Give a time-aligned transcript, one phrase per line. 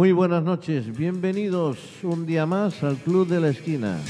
[0.00, 4.00] Muy buenas noches, bienvenidos un día más al Club de la Esquina.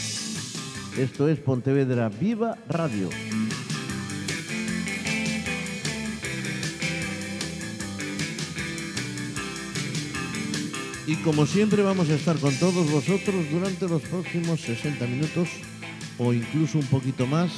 [0.96, 3.09] Esto es Pontevedra Viva Radio.
[11.08, 15.48] Y como siempre vamos a estar con todos vosotros durante los próximos 60 minutos
[16.18, 17.50] o incluso un poquito más,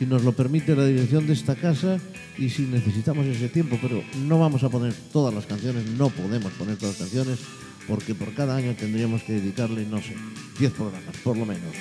[0.00, 1.98] si nos lo permite la dirección de esta casa
[2.38, 6.50] y si necesitamos ese tiempo, pero no vamos a poner todas las canciones, no podemos
[6.54, 7.38] poner todas las canciones,
[7.86, 10.16] porque por cada año tendríamos que dedicarle, no sé,
[10.58, 11.74] 10 programas, por lo menos.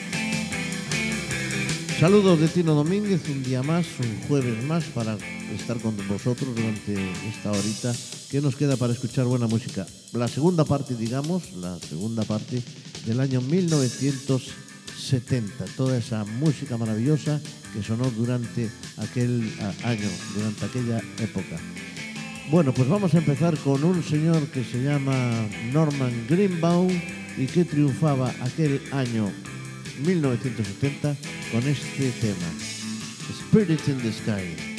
[1.98, 5.17] Saludos de Tino Domínguez, un día más, un jueves más, para
[5.56, 6.98] estar con vosotros durante
[7.30, 7.95] esta horita
[8.30, 9.88] que nos queda para escuchar buena música.
[10.12, 12.61] La segunda parte, digamos, la segunda parte
[13.06, 17.39] del año 1970, toda esa música maravillosa
[17.73, 19.52] que sonó durante aquel
[19.84, 21.58] año, durante aquella época.
[22.50, 25.14] Bueno, pues vamos a empezar con un señor que se llama
[25.72, 26.89] Norman Greenbaum
[27.38, 29.31] y que triunfaba aquel año
[30.06, 31.16] 1970
[31.52, 32.50] con este tema,
[33.30, 34.78] Spirit in the Sky.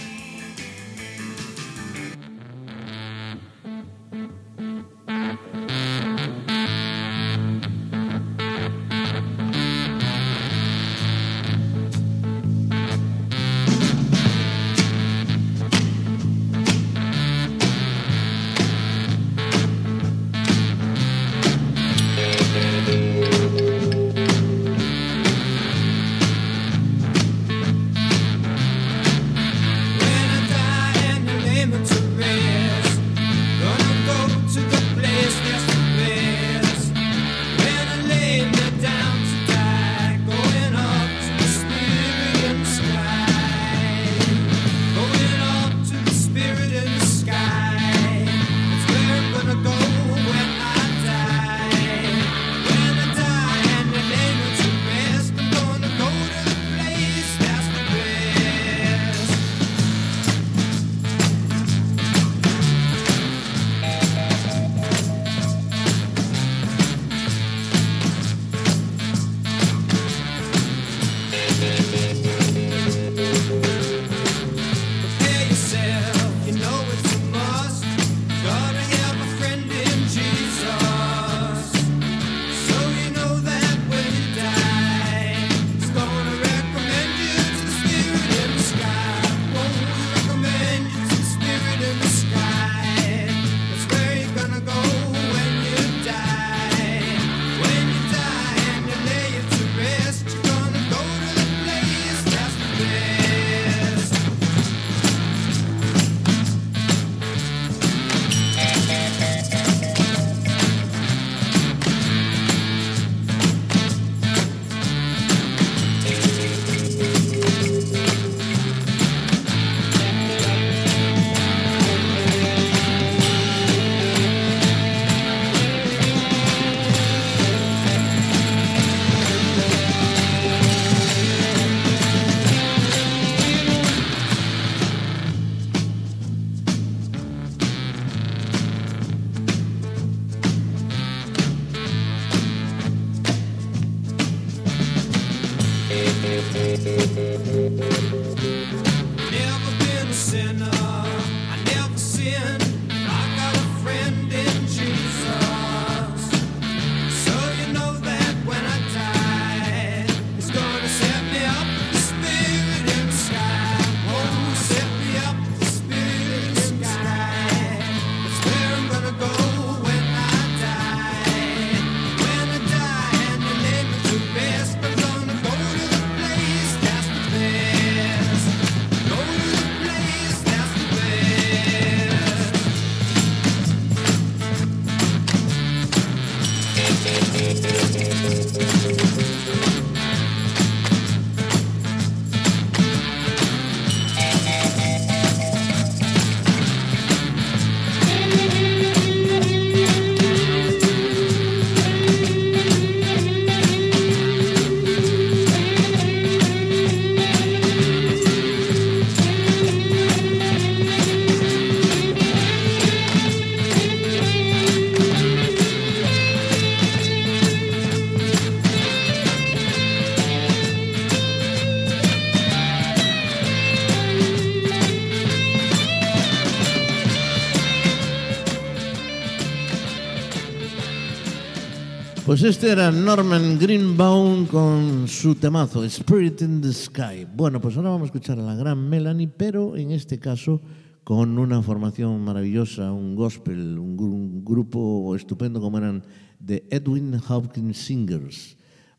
[232.40, 237.26] Pues este era Norman Greenbaum con su temazo, Spirit in the Sky.
[237.36, 240.62] Bueno, pues ahora vamos a escuchar a la gran Melanie, pero en este caso
[241.04, 246.02] con una formación maravillosa, un gospel, un, grupo estupendo como eran
[246.42, 248.56] The Edwin Hopkins Singers.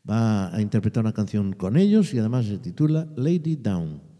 [0.08, 4.11] Va a interpretar una canción con ellos y además se titula Lady Down.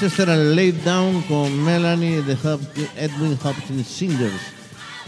[0.00, 2.32] Pues este era el Lay Down con Melanie de
[2.96, 4.40] Edwin Hopkins Singers,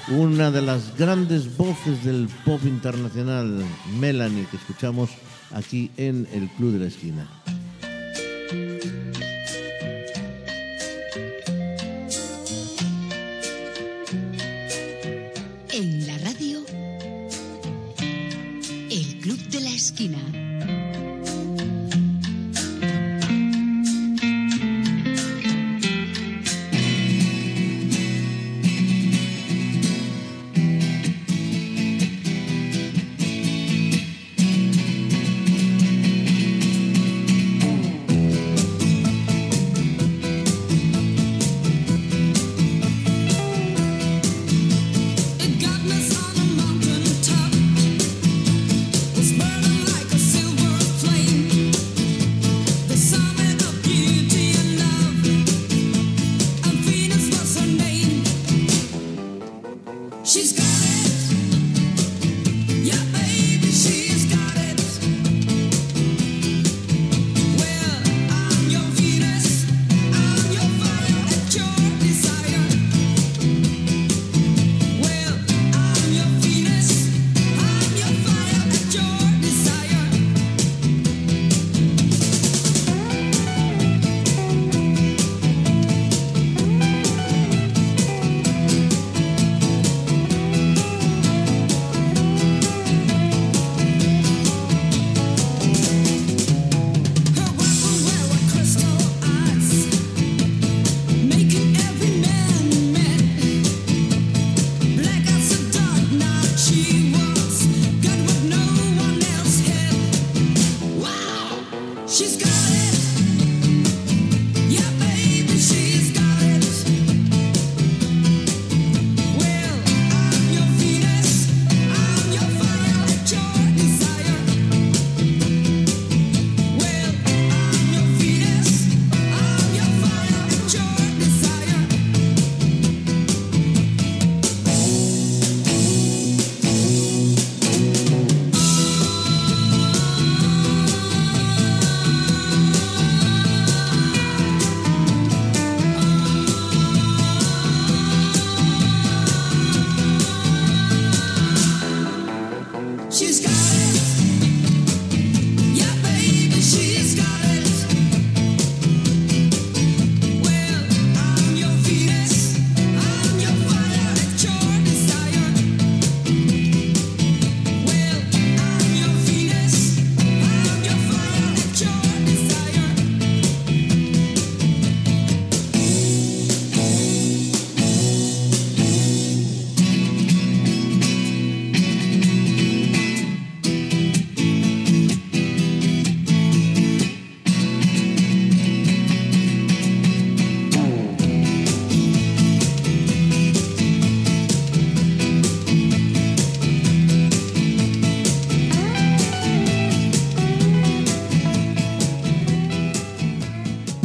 [0.08, 3.64] una de las grandes voces del pop internacional,
[3.98, 5.08] Melanie, que escuchamos
[5.54, 7.26] aquí en el Club de la Esquina.
[15.74, 16.02] It's
[19.54, 20.41] burning like a silver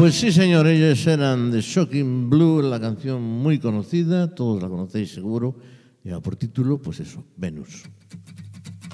[0.08, 5.12] Pues sí, señor, ellos eran de Shocking Blue, la canción muy conocida, todos la conocéis
[5.12, 5.58] seguro,
[6.02, 7.84] lleva por título, pues eso, Venus.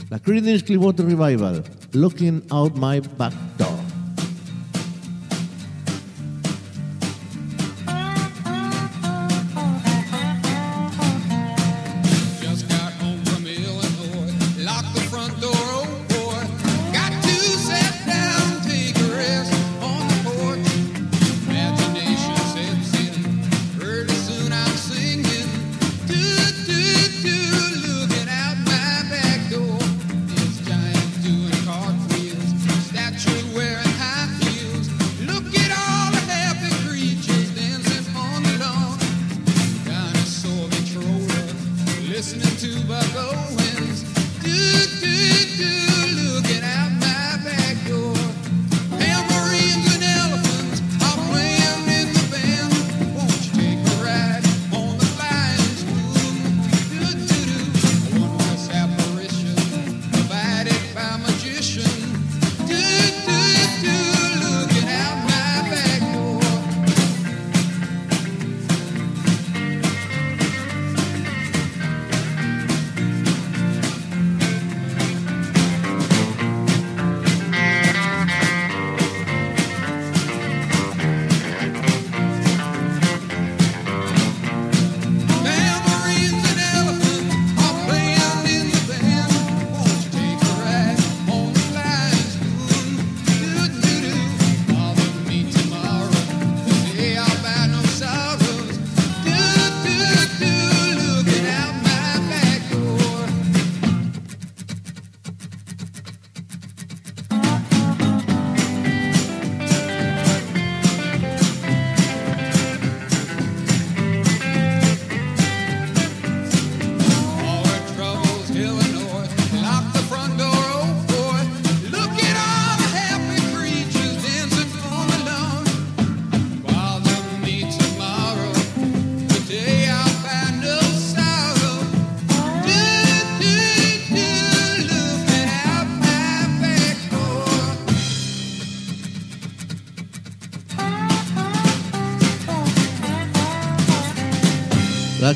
[0.10, 3.83] La Creedence Clearwater Revival, Looking Out My Back Door.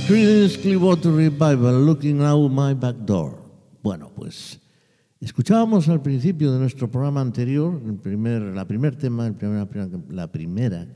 [0.07, 3.43] Creedence Clearwater Revival, Looking Out My Back Door.
[3.83, 4.57] Bueno, pues
[5.19, 9.67] escuchábamos al principio de nuestro programa anterior, el primer, la primer tema, el primer,
[10.07, 10.87] la primera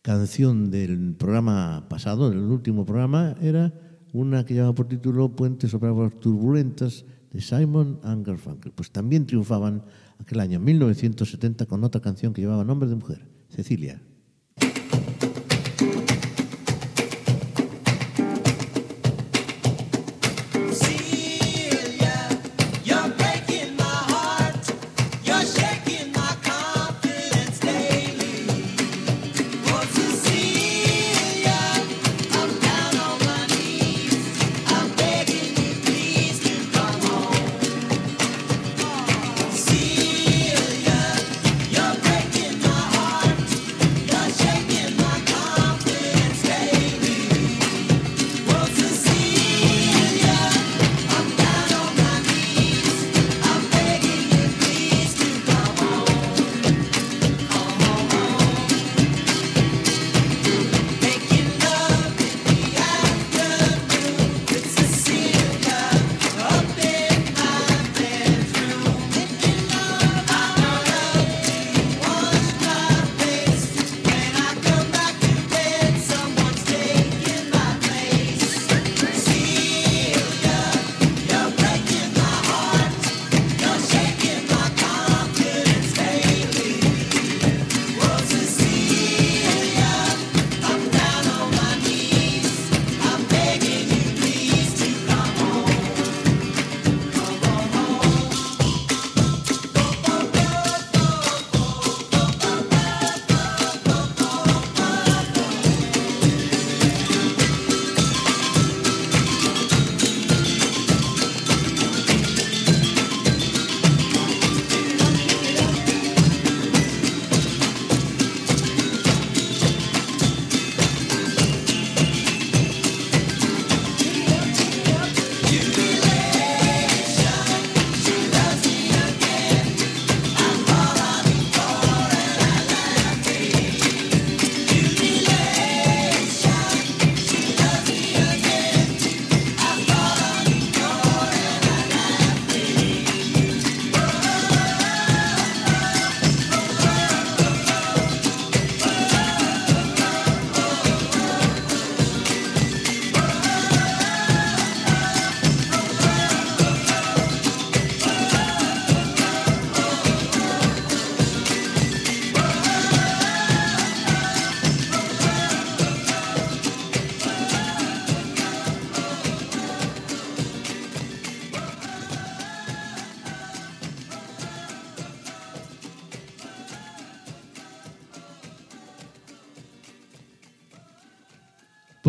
[0.00, 3.74] canción del programa pasado, del último programa, era
[4.12, 8.70] una que llevaba por título Puentes sobre aguas turbulentas de Simon Garfunkel.
[8.70, 9.82] Pues también triunfaban
[10.20, 14.00] aquel año 1970 con otra canción que llevaba nombre de mujer, Cecilia.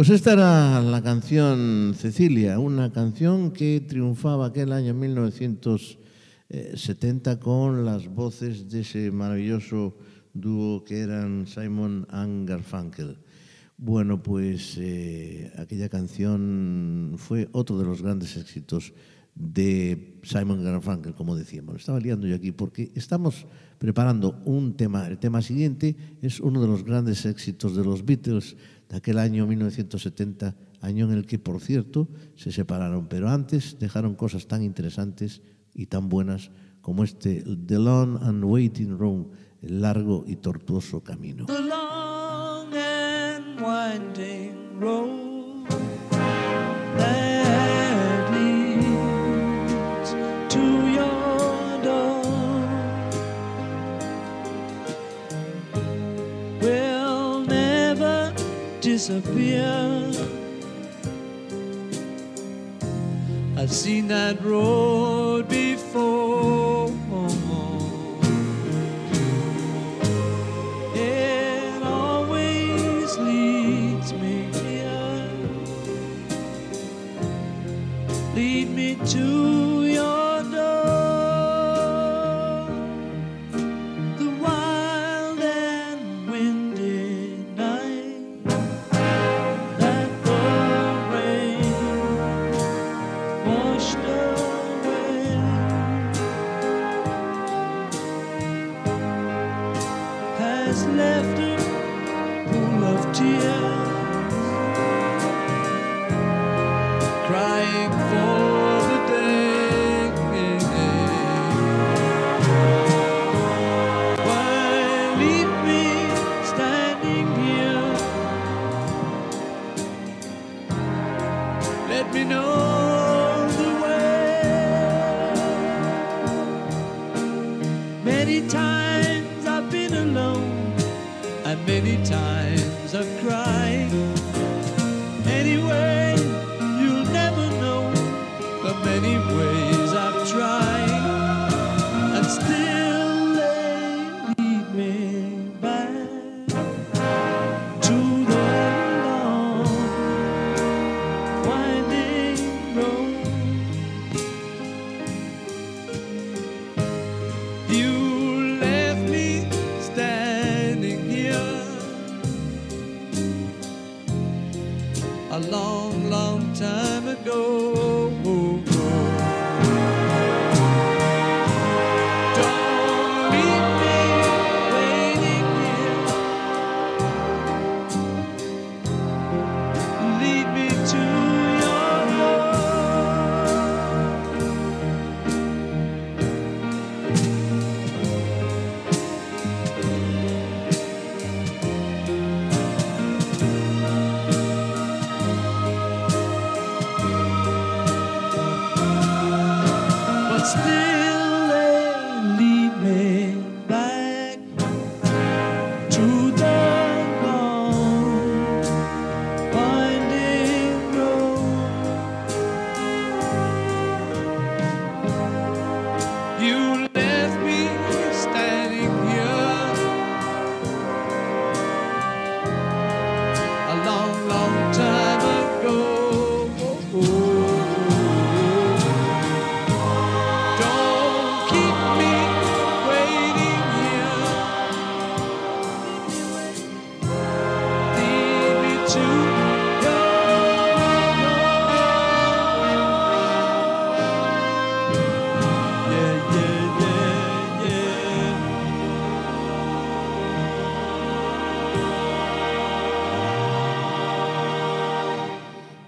[0.07, 8.07] Pues esta era la canción Cecilia, una canción que triunfaba aquel año 1970 con las
[8.07, 9.97] voces de ese maravilloso
[10.33, 13.17] dúo que eran Simon and Garfunkel.
[13.75, 18.93] Bueno, pues eh, aquella canción fue otro de los grandes éxitos
[19.35, 21.75] de Simon Garfunkel, como decíamos.
[21.75, 23.45] Estaba liando yo aquí porque estamos
[23.77, 25.05] preparando un tema.
[25.05, 28.55] El tema siguiente es uno de los grandes éxitos de los Beatles
[28.89, 34.15] de aquel año 1970, año en el que, por cierto, se separaron, pero antes dejaron
[34.15, 35.41] cosas tan interesantes
[35.73, 39.29] y tan buenas como este The Long and Waiting Room,
[39.61, 41.45] el largo y tortuoso camino.
[58.97, 60.11] Disappear.
[63.55, 65.76] I've seen that road before.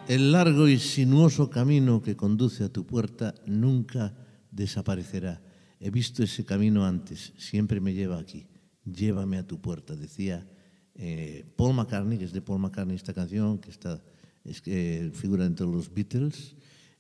[0.10, 4.18] El largo y sinuoso camino que conduce a tu puerta nunca
[4.50, 5.40] desaparecerá.
[5.80, 8.48] He visto ese camino antes, siempre me lleva aquí.
[8.86, 10.50] Llévame a tu puerta, decía
[10.96, 14.02] eh, Paul McCartney, que es de Paul McCartney esta canción, que está,
[14.44, 16.56] es que figura entre los Beatles.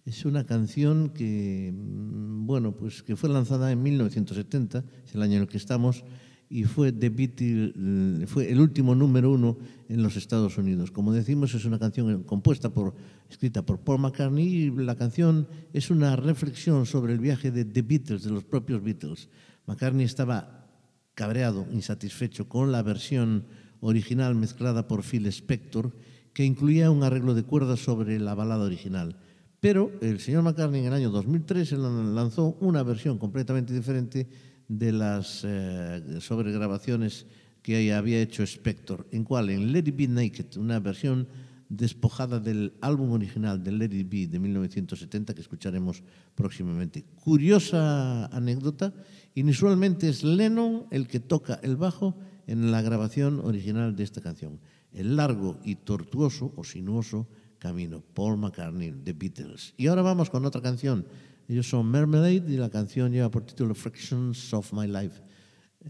[0.05, 5.37] Es una canción que, mm, bueno, pues que fue lanzada en 1970, es el año
[5.37, 6.03] en el que estamos,
[6.49, 9.57] y Beatles, fue el último número uno
[9.87, 10.89] en los Estados Unidos.
[10.89, 12.95] Como decimos, es una canción compuesta por,
[13.29, 17.83] escrita por Paul McCartney y la canción es una reflexión sobre el viaje de The
[17.83, 19.29] Beatles, de los propios Beatles.
[19.67, 20.67] McCartney estaba
[21.13, 23.45] cabreado, insatisfecho con la versión
[23.81, 25.95] original mezclada por Phil Spector
[26.33, 29.17] que incluía un arreglo de cuerdas sobre la balada original.
[29.59, 34.27] Pero el señor McCartney en el año 2003 lanzó una versión completamente diferente
[34.69, 37.25] de las eh, sobregrabaciones
[37.61, 41.27] que había hecho Spector, en cual en Let It Be Naked, una versión
[41.67, 46.03] despojada del álbum original de Let It Be de 1970 que escucharemos
[46.35, 47.03] próximamente.
[47.23, 48.93] Curiosa anécdota,
[49.35, 52.15] inusualmente es Lennon el que toca el bajo
[52.47, 54.59] en la grabación original de esta canción.
[54.91, 57.27] El largo y tortuoso o sinuoso
[57.59, 59.73] camino, Paul McCartney, The Beatles.
[59.77, 61.05] Y ahora vamos con otra canción.
[61.49, 65.19] Ellos son Mermelade y la canción lleva por título Fractions of My Life.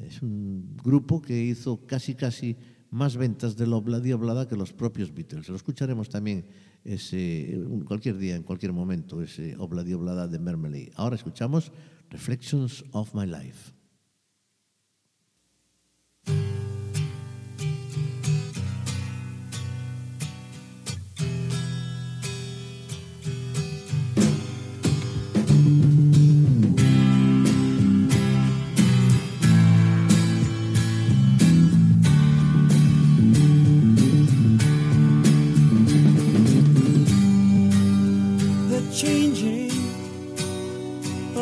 [0.05, 2.55] Es un grupo que hizo casi casi
[2.91, 5.49] más ventas de la Oblada que los propios Beatles.
[5.49, 6.45] Lo escucharemos también
[6.85, 10.93] ese, cualquier día, en cualquier momento, ese Obladi Oblada de Mermelade.
[10.95, 11.73] Ahora escuchamos
[12.09, 13.73] Reflections of My Life.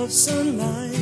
[0.09, 0.96] sunlight.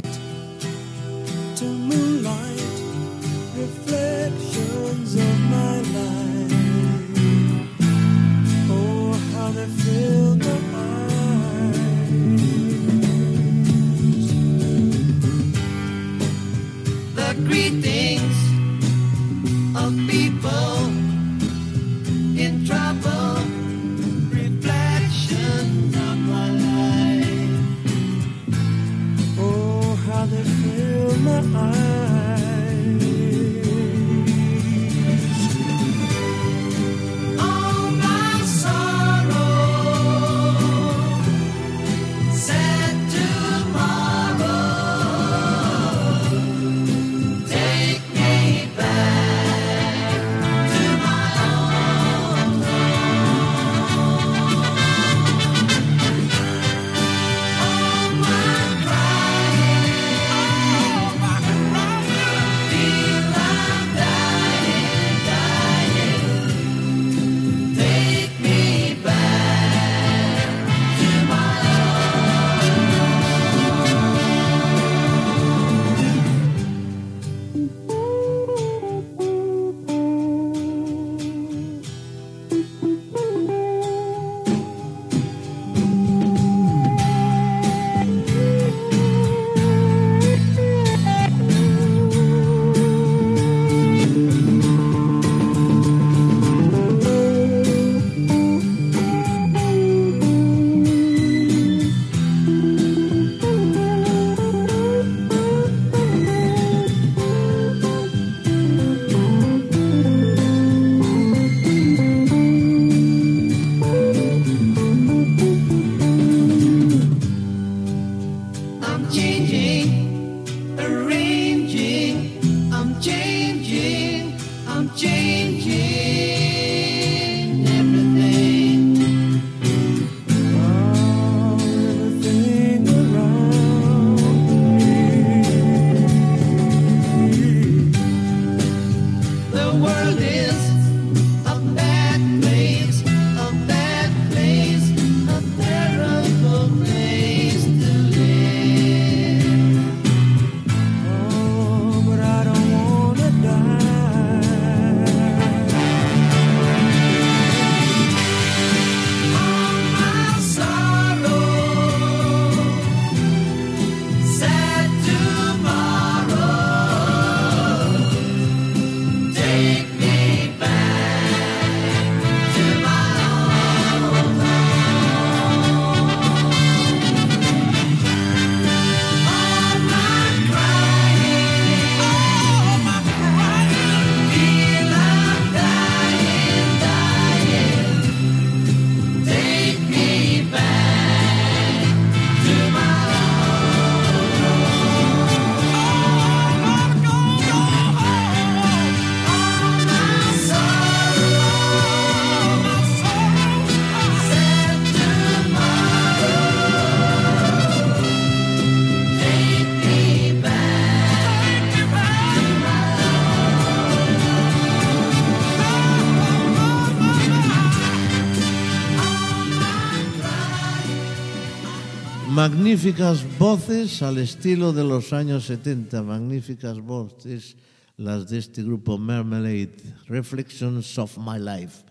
[222.76, 227.56] Magníficas voces al estilo de los años 70, magníficas voces
[227.96, 231.86] las de este grupo Marmalade, Reflections of My Life.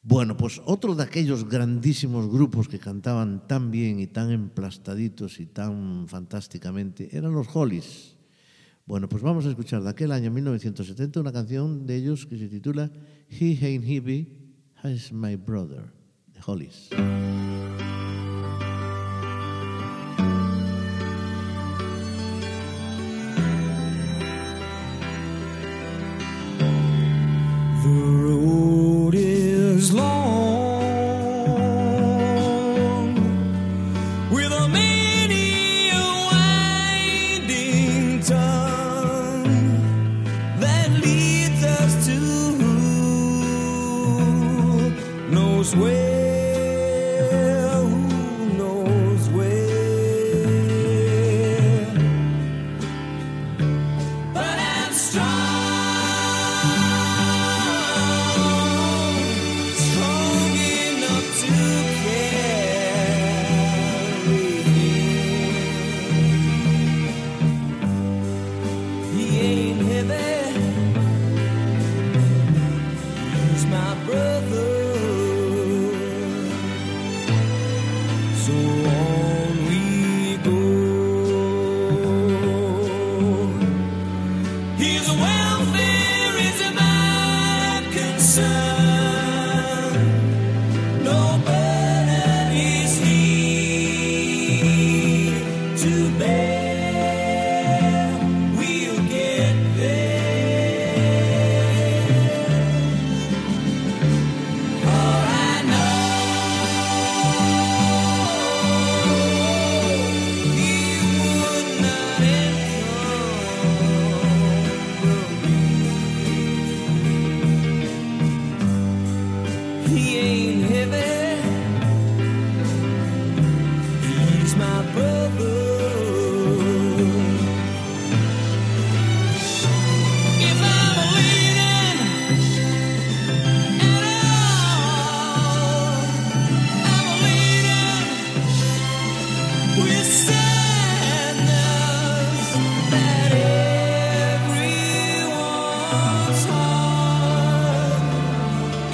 [0.00, 5.44] Bueno, pues otro de aquellos grandísimos grupos que cantaban tan bien y tan emplastaditos y
[5.44, 8.16] tan fantásticamente eran los Hollies.
[8.86, 12.48] Bueno, pues vamos a escuchar de aquel año 1970 una canción de ellos que se
[12.48, 12.90] titula
[13.28, 15.92] He Ain't Heavy, Has My Brother,
[16.32, 16.88] de Hollies.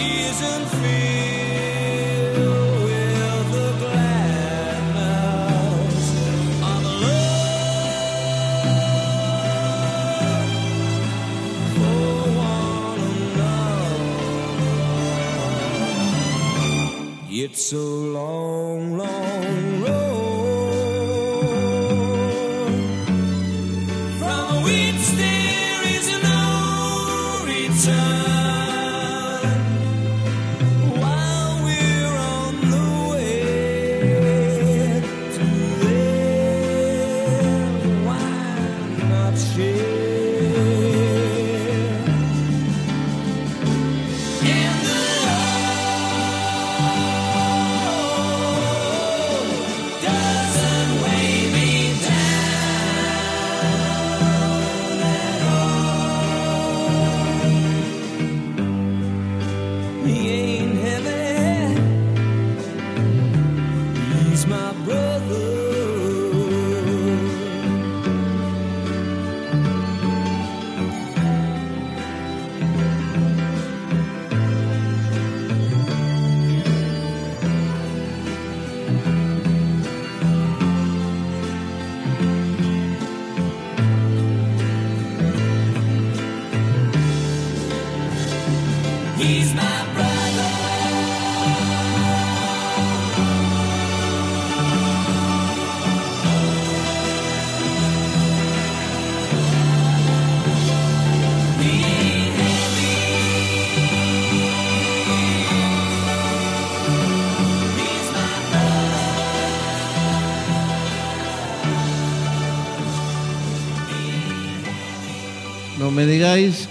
[0.05, 1.44] isn't free.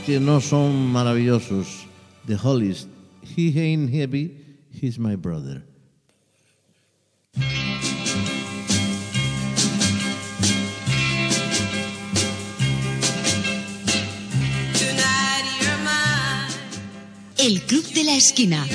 [0.06, 1.86] Que no son maravillosos.
[2.28, 2.88] The Hollies,
[3.22, 4.36] He ain't heavy,
[4.72, 5.64] he's my brother.
[17.38, 18.66] El Club de la Esquina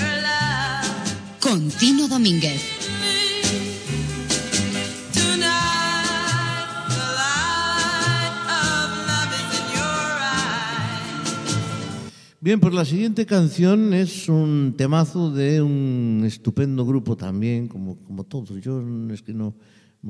[12.48, 18.24] Bien, pues la siguiente canción es un temazo de un estupendo grupo también, como, como
[18.24, 18.58] todos.
[18.62, 18.82] Yo
[19.12, 19.54] es que no,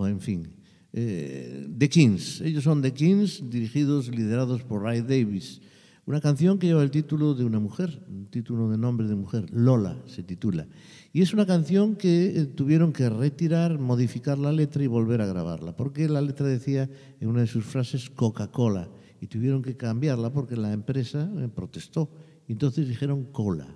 [0.07, 0.49] en fin.
[0.93, 2.41] Eh, The Kings.
[2.43, 5.61] Ellos son The Kings, dirigidos, liderados por Ray Davis.
[6.07, 9.47] Una canción que lleva el título de una mujer, un título de nombre de mujer,
[9.51, 10.69] Lola se titula.
[11.13, 15.27] Y es una canción que eh, tuvieron que retirar, modificar la letra y volver a
[15.27, 18.89] grabarla, porque la letra decía en una de sus frases Coca-Cola
[19.21, 22.09] y tuvieron que cambiarla porque la empresa eh, protestó.
[22.49, 23.69] Y entonces dijeron cola.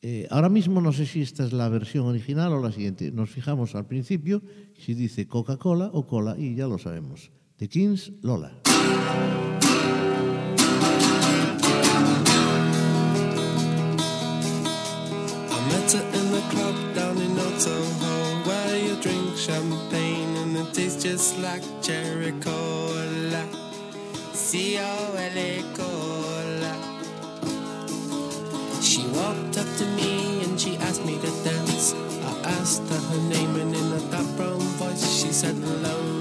[0.00, 3.12] Eh, ahora mismo no sé si esta es la versión original o la siguiente.
[3.12, 4.42] Nos fijamos al principio
[4.78, 7.30] si dice Coca-Cola o cola y ya lo sabemos.
[7.56, 8.62] The Kings, Lola.
[25.20, 26.09] Her in
[29.12, 31.94] walked up to me and she asked me to dance.
[32.24, 36.19] I asked her her name and in a dark brown voice she said Lola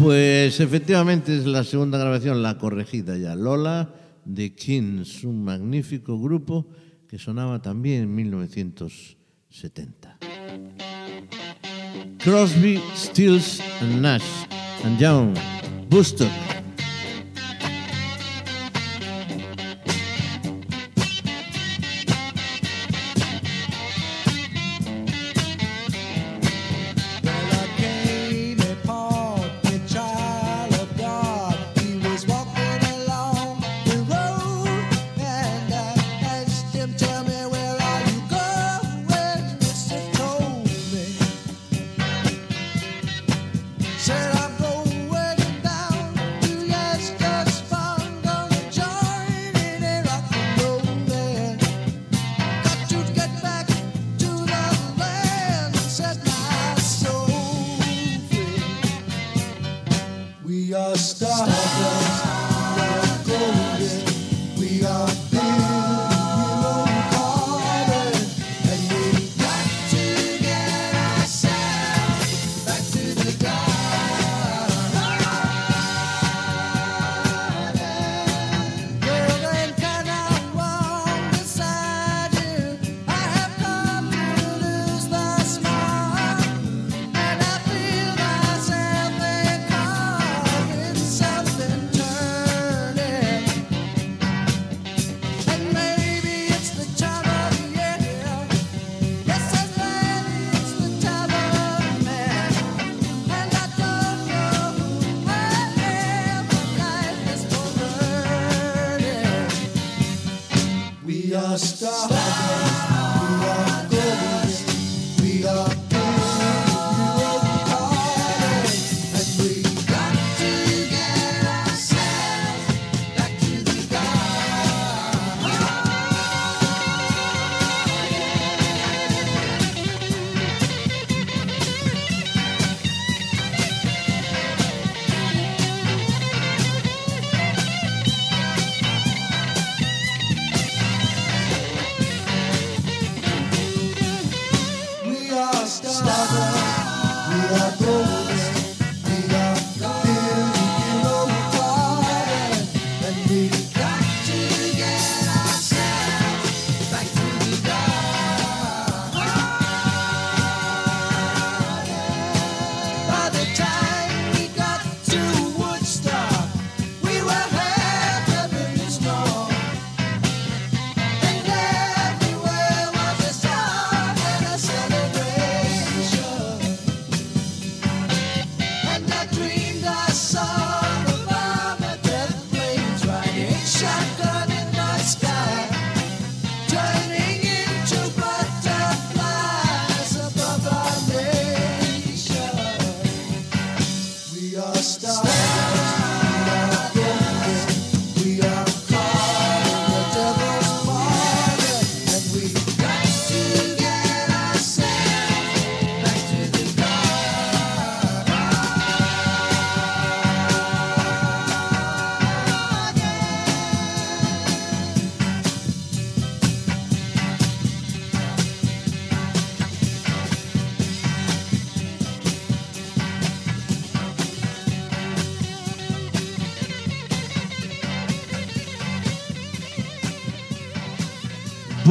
[0.00, 3.92] pues efectivamente es la segunda grabación, la corregida ya, Lola,
[4.24, 6.66] de Kings, un magnífico grupo
[7.06, 10.18] que sonaba también en 1970.
[12.18, 14.46] Crosby, Stills and Nash
[14.84, 15.34] and Young,
[15.88, 16.49] Bustock.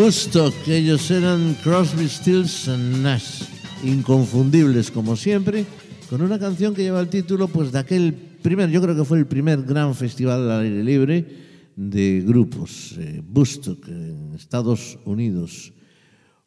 [0.09, 0.67] Woodstock.
[0.67, 3.43] Ellos eran Crosby, Stills and Nash.
[3.83, 5.67] Inconfundibles, como siempre,
[6.09, 9.19] con una canción que lleva el título pues, de aquel primer, yo creo que fue
[9.19, 11.27] el primer gran festival al aire libre
[11.75, 13.21] de grupos, eh,
[13.87, 15.73] en Estados Unidos.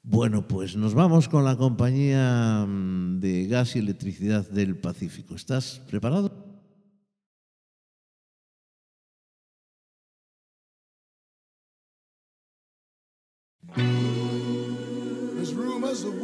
[0.03, 5.37] Bueno, pues nos vamos con la compañía mm, de gas y electricidad del Pacífico.
[5.37, 6.52] ¿Estás preparado?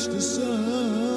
[0.00, 1.09] catch the sun.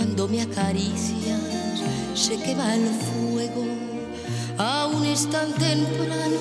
[0.00, 1.42] cuando me acaricias
[2.14, 3.66] sé queva el fuego.
[4.56, 6.40] Aún es tan temprano,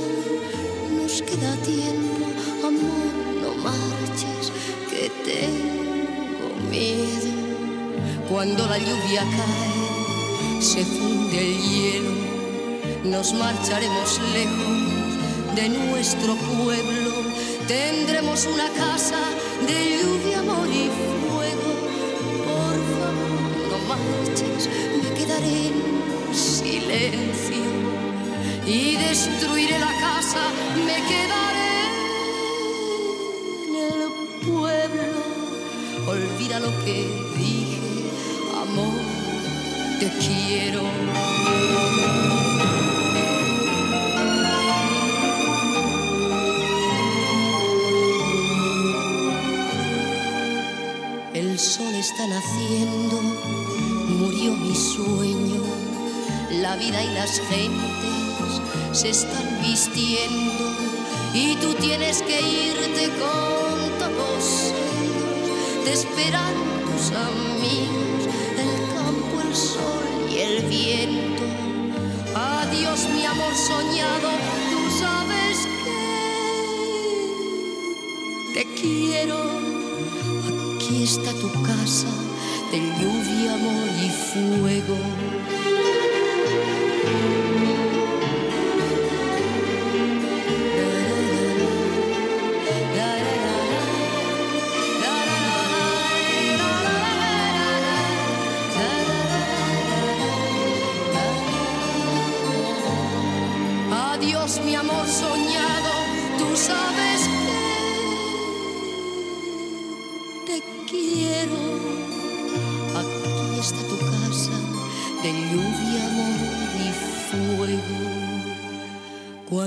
[0.95, 2.25] nos queda tiempo,
[2.65, 3.11] amor,
[3.43, 4.53] no marches,
[4.89, 7.33] que tengo miedo.
[8.29, 12.11] Cuando la lluvia cae, se funde el hielo,
[13.03, 17.11] nos marcharemos lejos de nuestro pueblo,
[17.67, 19.19] tendremos una casa
[19.67, 21.18] de lluvia morir
[29.09, 30.41] destruiré la casa,
[30.87, 31.73] me quedaré
[33.65, 33.99] en el
[34.47, 35.19] pueblo.
[36.07, 36.97] Olvida lo que
[37.35, 37.81] dije,
[38.63, 38.99] amor,
[39.99, 40.83] te quiero.
[51.33, 53.21] El sol está naciendo,
[54.19, 55.63] murió mi sueño,
[56.61, 57.98] la vida y las gentes
[58.99, 60.75] se están vistiendo
[61.33, 64.73] y tú tienes que irte con tapos
[65.85, 68.27] te esperan tus amigos,
[68.57, 71.43] el campo, el sol y el viento.
[72.35, 74.31] Adiós mi amor soñado,
[74.69, 75.99] tú sabes que
[78.53, 79.39] te quiero.
[80.75, 82.11] Aquí está tu casa
[82.69, 84.68] de lluvia, amor y fuego.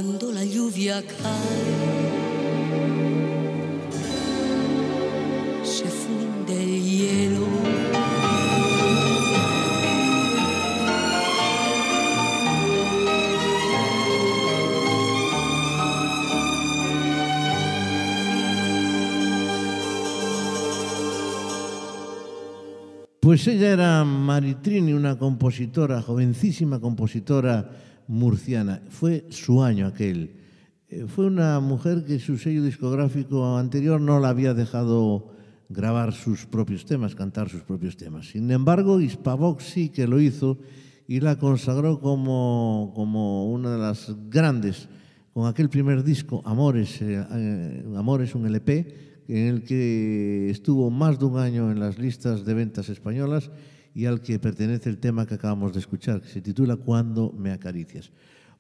[0.05, 2.03] cuando la lluvia cae.
[5.65, 7.47] Se funde el hielo.
[23.21, 28.83] Pues ella era Maritrini, una compositora, jovencísima compositora murciana.
[28.91, 30.37] Fue su año aquel.
[30.89, 35.33] Eh, fue una mujer que su sello discográfico anterior no la había dejado
[35.69, 38.29] grabar sus propios temas, cantar sus propios temas.
[38.29, 40.59] Sin embargo, Hispavox sí que lo hizo
[41.09, 44.89] y la consagró como, como una de las grandes
[45.33, 51.19] con aquel primer disco, Amores, eh, eh Amores, un LP, en el que estuvo más
[51.19, 53.51] de un año en las listas de ventas españolas
[53.95, 57.53] y al que pertenece el tema que acabamos de escuchar, que se titula Cuando me
[57.53, 58.11] acaricias.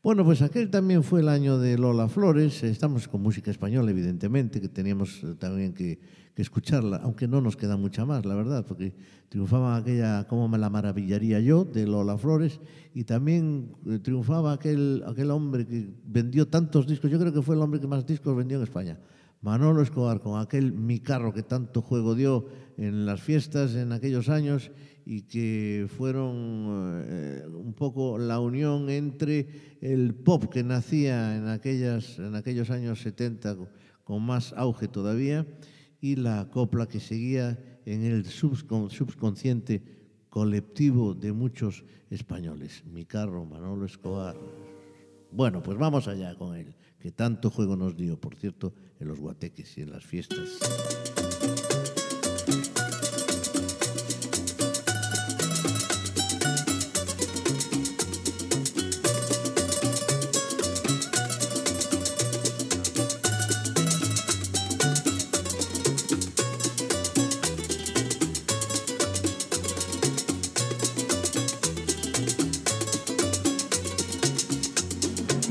[0.02, 2.64] Bueno, pues aquel también fue el año de Lola Flores.
[2.64, 6.00] Estamos con música española, evidentemente, que teníamos eh, también que,
[6.34, 8.94] que escucharla, aunque no nos queda mucha más, la verdad, porque
[9.28, 12.60] triunfaba aquella Cómo me la maravillaría yo, de Lola Flores,
[12.94, 17.10] y también eh, triunfaba aquel, aquel hombre que vendió tantos discos.
[17.10, 18.98] Yo creo que fue el hombre que más discos vendió en España.
[19.42, 24.28] Manolo Escobar, con aquel Mi Carro que tanto juego dio en las fiestas en aquellos
[24.28, 24.70] años
[25.04, 32.18] y que fueron eh, un poco la unión entre el pop que nacía en, aquellas,
[32.18, 33.56] en aquellos años 70
[34.04, 35.46] con- más auge todavía
[36.00, 39.82] y la copla que seguía en el subcon- subconsciente
[40.28, 42.82] colectivo de muchos españoles.
[42.86, 44.36] Mi Carro, Manolo Escobar.
[45.30, 49.18] Bueno, pues vamos allá con él, que tanto juego nos dio, por cierto, en los
[49.18, 50.58] guateques y en las fiestas.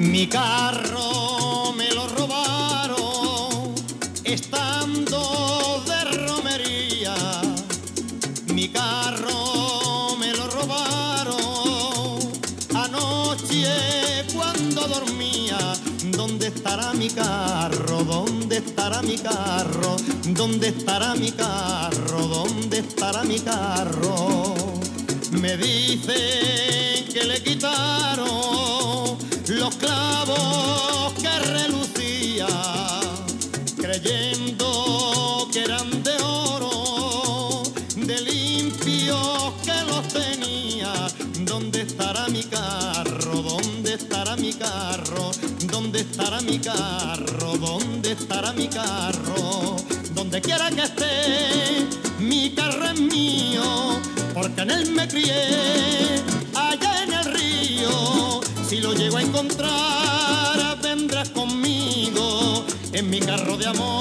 [0.01, 3.75] Mi carro me lo robaron
[4.23, 7.13] estando de romería.
[8.47, 12.19] Mi carro me lo robaron
[12.73, 15.59] anoche cuando dormía.
[16.05, 18.03] ¿Dónde estará mi carro?
[18.03, 19.97] ¿Dónde estará mi carro?
[20.25, 22.27] ¿Dónde estará mi carro?
[22.27, 24.55] ¿Dónde estará mi carro?
[25.31, 28.50] Me dicen que le quitaron
[46.61, 47.57] carro?
[47.57, 49.75] ¿Dónde estará mi carro?
[50.13, 51.87] Donde quiera que esté,
[52.19, 53.99] mi carro es mío,
[54.33, 56.21] porque en él me crié,
[56.53, 58.41] allá en el río.
[58.67, 64.00] Si lo llego a encontrar, vendrás conmigo en mi carro de amor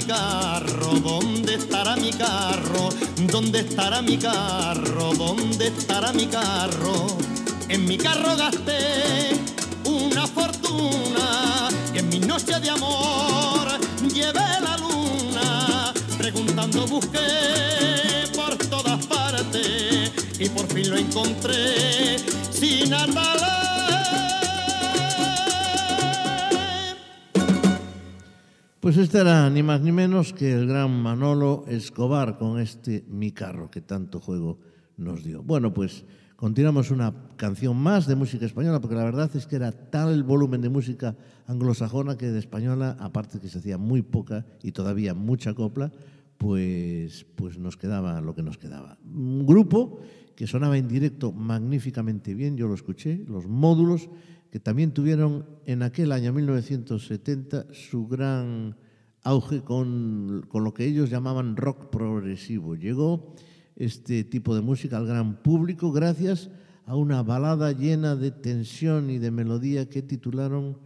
[0.00, 0.92] mi carro?
[1.00, 2.88] ¿Dónde estará mi carro?
[3.30, 5.12] ¿Dónde estará mi carro?
[5.14, 7.06] ¿Dónde estará mi carro?
[7.68, 9.30] En mi carro gasté
[9.84, 13.68] una fortuna y en mi noche de amor
[14.14, 15.92] llevé la luna.
[16.16, 22.16] Preguntando busqué por todas partes y por fin lo encontré
[22.50, 23.29] sin andar.
[28.80, 33.30] Pues este era ni más ni menos que el gran Manolo Escobar con este Mi
[33.30, 34.58] Carro que tanto juego
[34.96, 35.42] nos dio.
[35.42, 39.70] Bueno, pues continuamos una canción más de música española porque la verdad es que era
[39.70, 41.14] tal el volumen de música
[41.46, 45.92] anglosajona que de española, aparte que se hacía muy poca y todavía mucha copla,
[46.38, 48.96] pues, pues nos quedaba lo que nos quedaba.
[49.04, 50.00] Un grupo
[50.34, 54.08] que sonaba en directo magníficamente bien, yo lo escuché, los módulos
[54.50, 58.76] que también tuvieron en aquel año 1970 su gran
[59.22, 62.74] auge con, con lo que ellos llamaban rock progresivo.
[62.74, 63.34] Llegó
[63.76, 66.50] este tipo de música al gran público gracias
[66.84, 70.78] a una balada llena de tensión y de melodía que titularon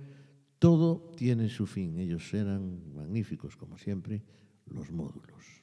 [0.58, 1.98] Todo tiene su fin.
[1.98, 4.22] Ellos eran magníficos, como siempre,
[4.66, 5.53] los módulos.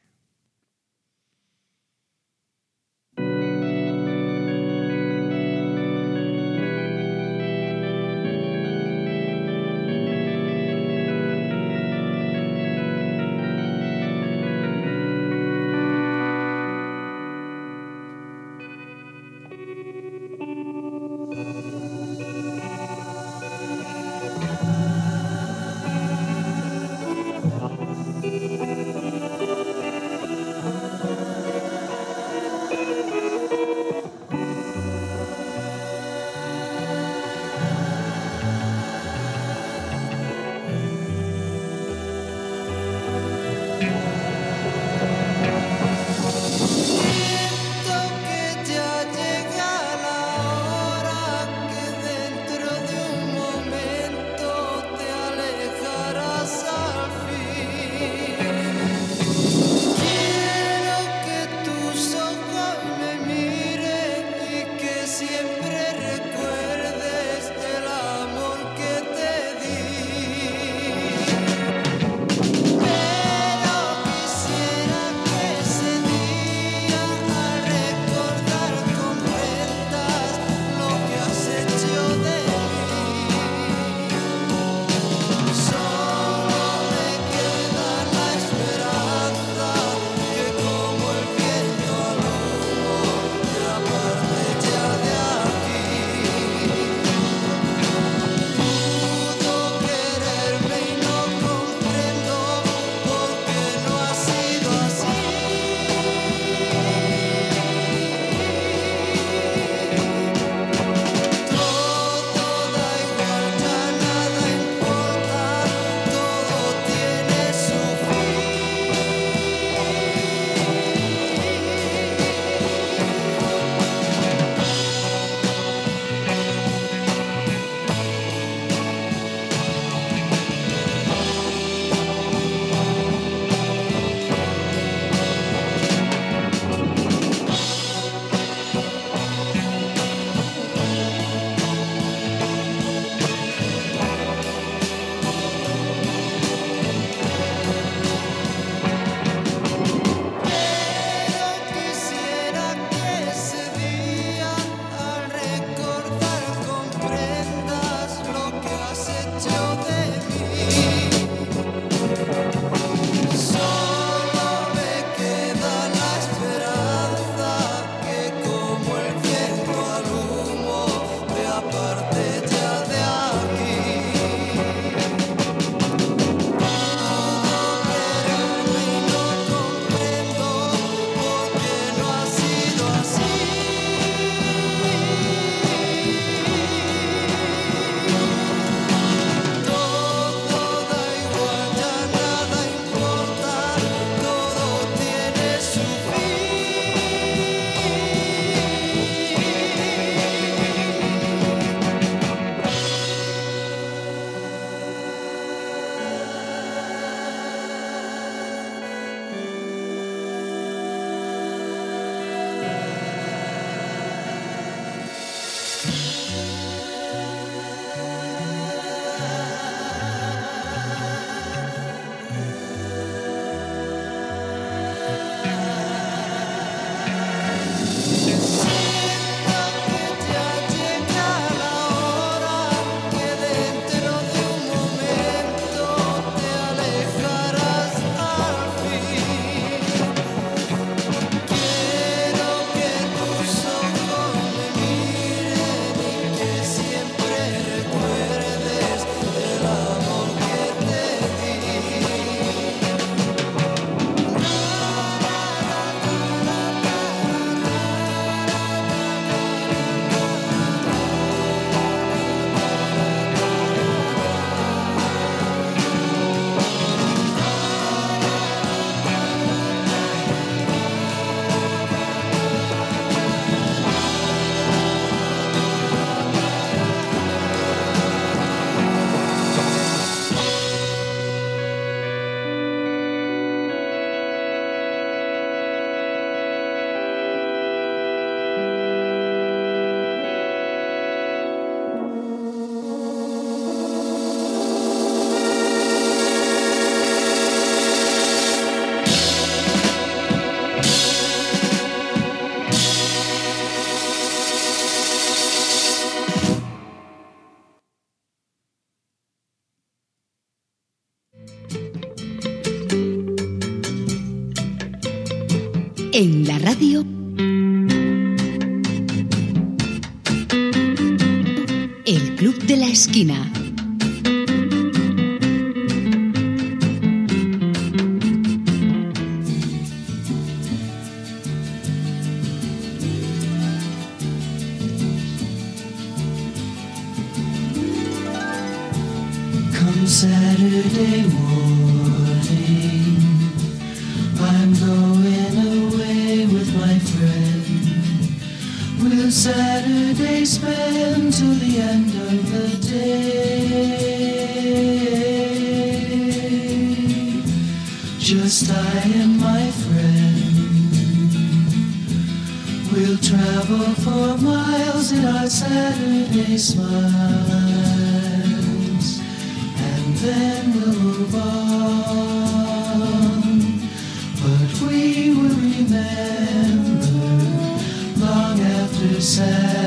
[323.11, 323.60] esquina.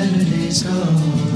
[0.04, 1.33] Saturdays go.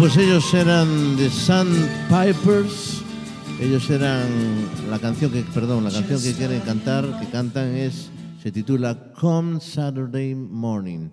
[0.00, 3.02] pues ellos eran The Sandpipers.
[3.60, 4.26] Ellos eran
[4.88, 8.10] la canción que, perdón, la canción que quieren cantar, que cantan es
[8.42, 11.10] se titula Come Saturday Morning.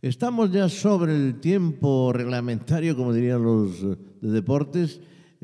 [0.00, 5.00] Estamos ya sobre el tiempo reglamentario, como dirían los eh, de deportes,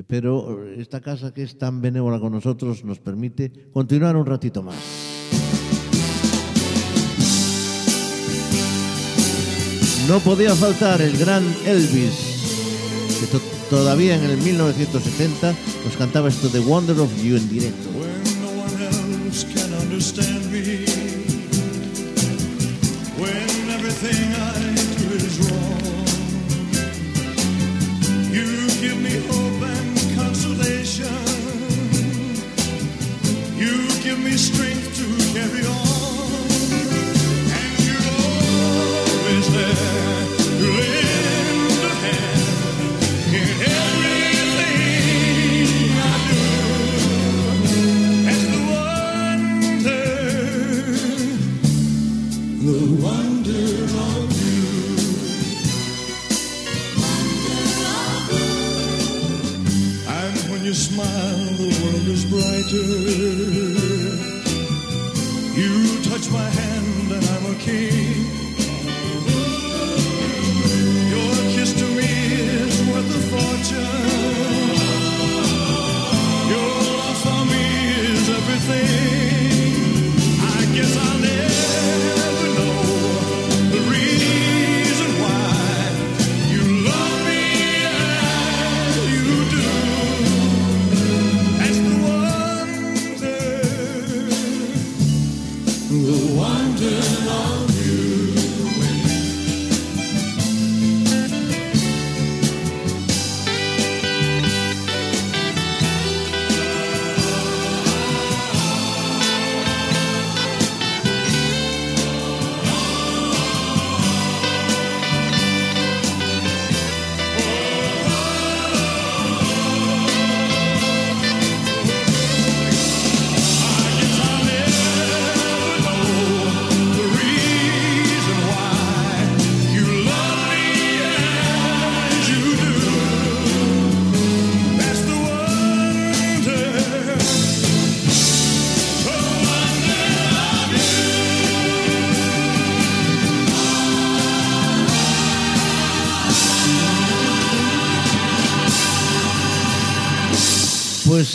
[0.07, 4.63] pero eh, esta casa que es tan benévola con nosotros nos permite continuar un ratito
[4.63, 4.77] más.
[10.09, 12.34] No podía faltar el gran Elvis
[13.21, 13.27] que
[13.71, 15.55] todavía en el 1970
[15.85, 17.89] nos cantaba esto de Wonder of You en directo.
[62.67, 62.81] You
[66.03, 66.54] touch my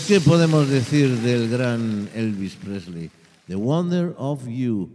[0.10, 3.12] ¿qué podemos decir del gran Elvis Presley?
[3.47, 4.89] The Wonder of You.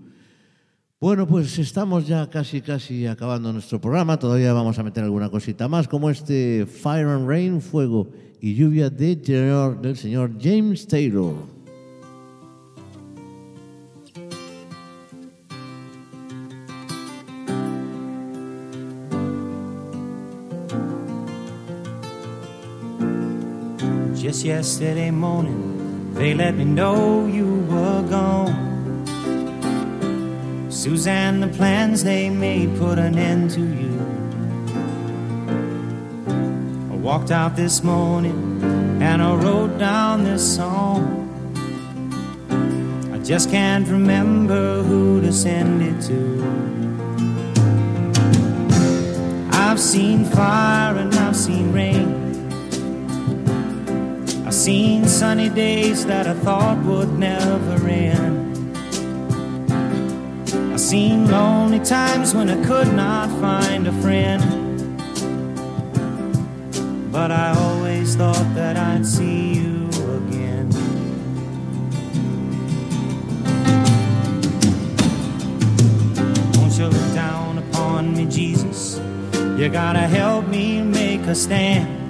[1.01, 4.19] Bueno, pues estamos ya casi, casi acabando nuestro programa.
[4.19, 8.11] Todavía vamos a meter alguna cosita más, como este Fire and Rain, Fuego
[8.41, 11.54] y Lluvia de del señor James Taylor.
[24.35, 29.07] Just yesterday morning, they let me know you were gone.
[30.69, 33.95] Suzanne, the plans they made put an end to you.
[36.93, 38.61] I walked out this morning
[39.01, 41.31] and I wrote down this song.
[43.13, 46.43] I just can't remember who to send it to.
[49.53, 52.04] I've seen fire and I've seen rain.
[54.65, 58.57] Seen sunny days that I thought would never end.
[60.73, 64.43] I've seen lonely times when I could not find a friend.
[67.13, 70.71] But I always thought that I'd see you again.
[76.57, 78.99] Won't you look down upon me, Jesus?
[79.59, 82.04] You gotta help me make a stand.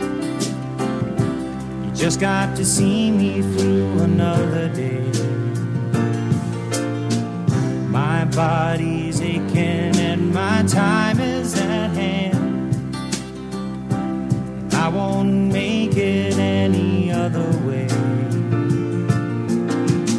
[1.94, 5.00] Just got to see me through another day.
[7.88, 12.84] My body's aching and my time is at hand.
[14.74, 17.86] I won't make it any other way.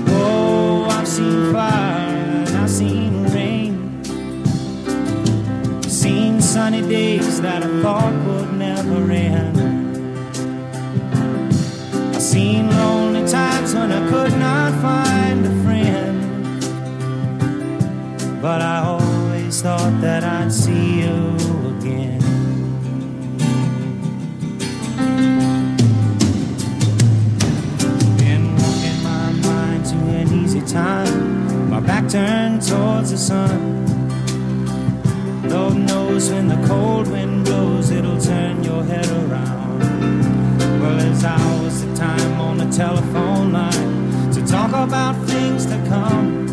[0.08, 4.04] Oh, I've seen fire and I've seen rain.
[5.84, 8.25] Seen sunny days that I thought
[14.10, 16.62] could not find a friend.
[18.42, 21.16] But I always thought that I'd see you
[21.74, 22.20] again.
[28.18, 31.70] Been walking my mind to an easy time.
[31.70, 33.86] My back turned towards the sun.
[35.50, 39.80] Lord knows when the cold wind blows, it'll turn your head around.
[40.82, 43.95] Well, there's hours of time on the telephone line
[44.56, 46.48] talk about things to come.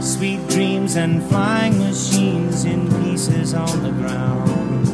[0.00, 4.86] Sweet dreams and flying machines in pieces on the ground.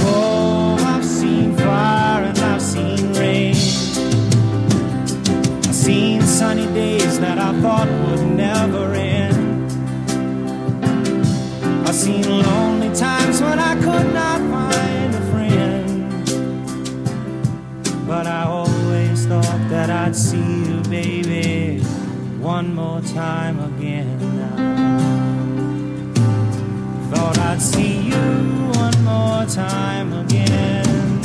[0.00, 3.54] Oh, I've seen fire and I've seen rain.
[5.68, 9.70] I've seen sunny days that I thought would never end.
[11.86, 14.35] I've seen lonely times when I could not
[20.16, 21.80] see you, baby,
[22.40, 24.56] one more time again now.
[27.10, 28.16] Thought I'd see you
[28.72, 31.20] one more time again.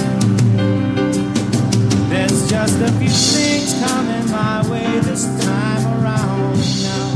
[2.09, 7.07] There's just a few things coming my way this time around now.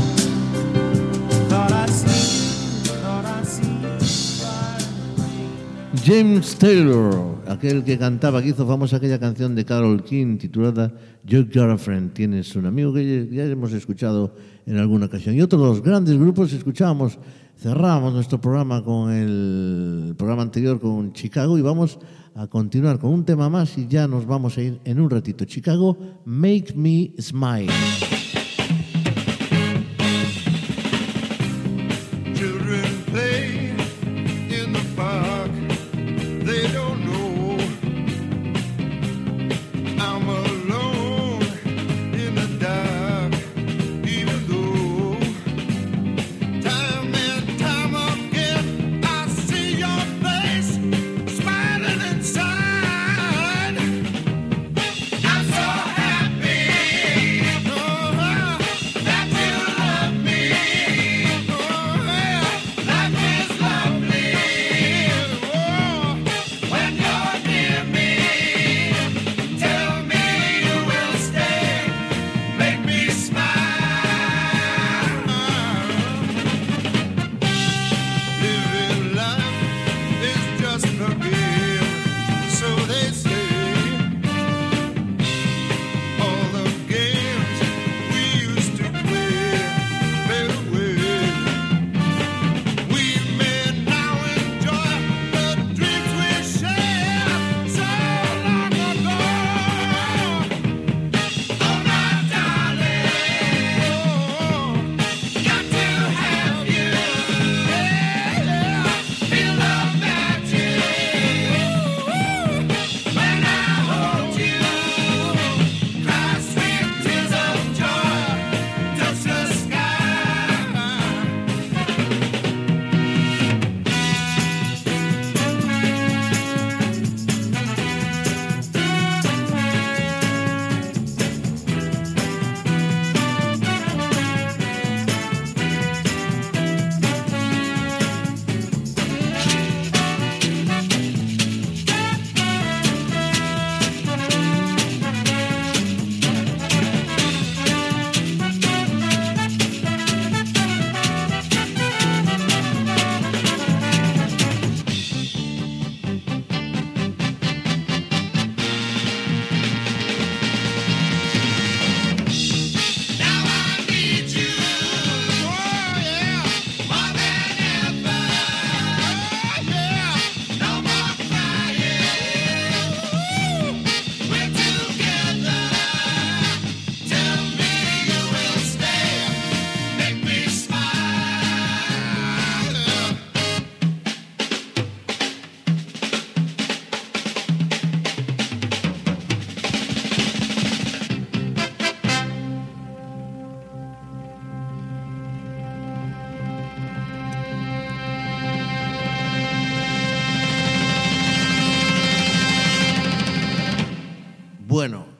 [1.50, 3.98] Thought I'd see you, thought I'd see you.
[4.40, 5.96] fire and rain.
[5.96, 10.92] James Taylor, aquel que cantaba, que hizo famosa aquella canción de Carol King titulada
[11.24, 14.34] Your Girlfriend, tienes un amigo que ya hemos escuchado
[14.66, 15.34] en alguna ocasión.
[15.34, 17.18] Y otros dos grandes grupos escuchábamos,
[17.58, 21.98] cerrábamos nuestro programa con el programa anterior con Chicago y vamos
[22.34, 25.44] a continuar con un tema más y ya nos vamos a ir en un ratito.
[25.46, 25.96] Chicago,
[26.26, 27.72] Make Me Smile.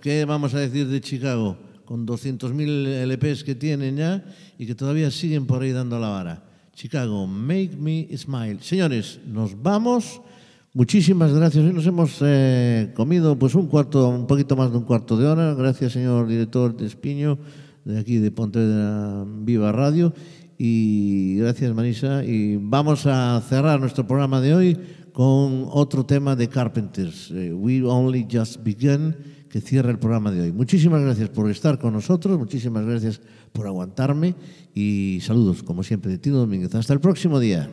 [0.07, 1.57] ¿Qué vamos a decir de Chicago?
[1.85, 4.25] Con 200.000 LPs que tienen ya
[4.57, 6.45] y que todavía siguen por ahí dando la vara.
[6.73, 8.59] Chicago, Make Me Smile.
[8.61, 10.23] Señores, nos vamos.
[10.75, 11.65] Muchísimas gracias.
[11.65, 15.27] Hoy nos hemos eh, comido pues un cuarto, un poquito más de un cuarto de
[15.27, 15.55] hora.
[15.55, 17.37] Gracias, señor director de Espiño,
[17.85, 20.15] de aquí de Pontevedra Viva Radio.
[20.57, 22.25] Y gracias, Marisa.
[22.25, 24.79] Y vamos a cerrar nuestro programa de hoy
[25.13, 29.17] con otro tema de Carpenters, eh, We Only Just Begun,
[29.61, 30.53] cierra el programa de hoy.
[30.53, 33.21] Muchísimas gracias por estar con nosotros, muchísimas gracias
[33.53, 34.35] por aguantarme
[34.75, 36.75] y saludos, como siempre, de Tino Domínguez.
[36.75, 37.69] Hasta el próximo día.